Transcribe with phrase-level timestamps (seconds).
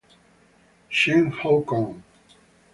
[0.89, 2.01] Cheng Hou Kong